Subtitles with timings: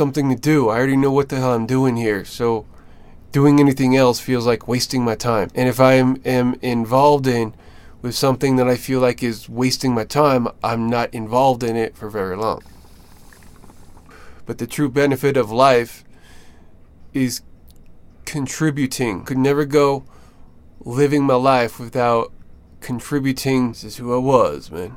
[0.00, 0.70] something to do.
[0.70, 2.24] I already know what the hell I'm doing here.
[2.24, 2.64] So
[3.32, 5.50] doing anything else feels like wasting my time.
[5.54, 7.54] And if I am, am involved in
[8.00, 11.98] with something that I feel like is wasting my time, I'm not involved in it
[11.98, 12.62] for very long.
[14.46, 16.02] But the true benefit of life
[17.12, 17.42] is
[18.24, 19.24] contributing.
[19.24, 20.04] Could never go
[20.82, 22.32] living my life without
[22.80, 23.72] contributing.
[23.72, 24.96] This is who I was, man.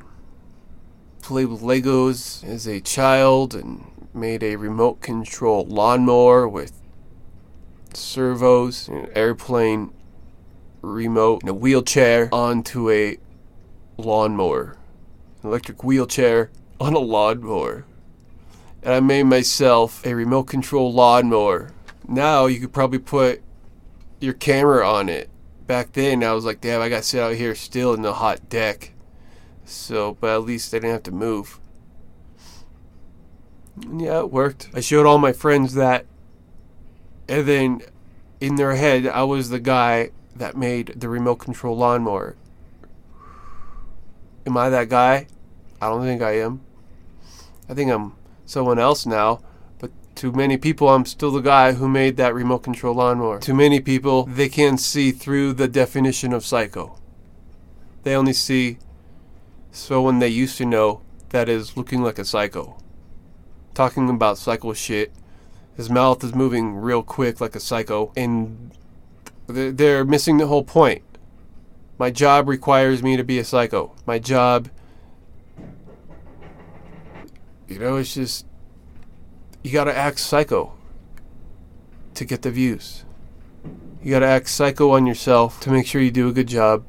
[1.21, 6.81] Played with Legos as a child and made a remote control lawnmower with
[7.93, 9.91] servos, an airplane
[10.81, 13.17] remote, and a wheelchair onto a
[13.97, 14.77] lawnmower.
[15.41, 17.85] An electric wheelchair on a lawnmower.
[18.81, 21.71] And I made myself a remote control lawnmower.
[22.07, 23.41] Now you could probably put
[24.19, 25.29] your camera on it.
[25.65, 28.49] Back then I was like, damn, I gotta sit out here still in the hot
[28.49, 28.93] deck.
[29.65, 31.59] So, but at least I didn't have to move.
[33.77, 34.69] Yeah, it worked.
[34.73, 36.05] I showed all my friends that,
[37.27, 37.81] and then
[38.39, 42.35] in their head, I was the guy that made the remote control lawnmower.
[44.45, 45.27] Am I that guy?
[45.81, 46.61] I don't think I am.
[47.69, 48.13] I think I'm
[48.45, 49.41] someone else now.
[49.79, 53.39] But to many people, I'm still the guy who made that remote control lawnmower.
[53.39, 56.99] To many people, they can't see through the definition of psycho.
[58.03, 58.77] They only see
[59.71, 62.77] someone they used to know that is looking like a psycho.
[63.73, 65.11] Talking about psycho shit.
[65.75, 68.71] His mouth is moving real quick like a psycho, and
[69.47, 71.01] they're missing the whole point.
[71.97, 73.93] My job requires me to be a psycho.
[74.05, 74.69] My job,
[77.67, 78.45] you know, it's just,
[79.63, 80.73] you gotta act psycho
[82.13, 83.05] to get the views.
[84.03, 86.83] You gotta act psycho on yourself to make sure you do a good job.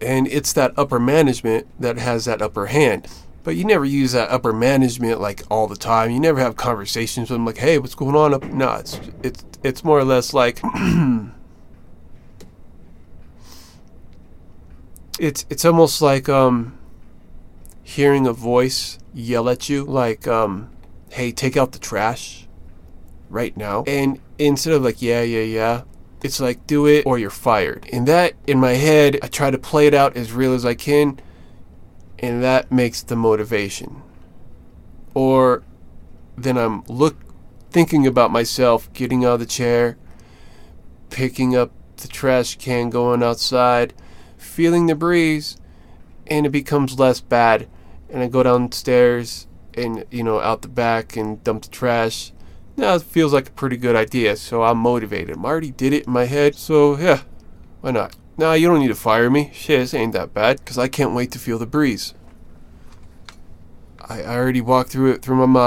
[0.00, 3.08] And it's that upper management that has that upper hand.
[3.44, 6.10] But you never use that upper management like all the time.
[6.10, 8.44] You never have conversations with them like, "Hey, what's going on?" Up?
[8.44, 10.60] No, it's it's it's more or less like
[15.18, 16.78] it's it's almost like um
[17.82, 20.70] hearing a voice yell at you like um
[21.10, 22.46] hey, take out the trash
[23.28, 23.82] right now.
[23.86, 25.82] And instead of like, "Yeah, yeah, yeah,"
[26.22, 29.58] it's like, "Do it or you're fired." And that in my head, I try to
[29.58, 31.18] play it out as real as I can
[32.22, 34.00] and that makes the motivation.
[35.12, 35.64] Or
[36.36, 37.16] then I'm look
[37.70, 39.98] thinking about myself getting out of the chair,
[41.10, 43.92] picking up the trash can, going outside,
[44.36, 45.56] feeling the breeze,
[46.26, 47.68] and it becomes less bad.
[48.08, 52.32] And I go downstairs and you know out the back and dump the trash.
[52.76, 55.36] Now it feels like a pretty good idea, so I'm motivated.
[55.36, 57.22] I already did it in my head, so yeah,
[57.80, 58.14] why not?
[58.38, 59.50] Nah, you don't need to fire me.
[59.52, 62.14] Shit, this ain't that bad, because I can't wait to feel the breeze.
[64.00, 65.58] I already walked through it through my mind.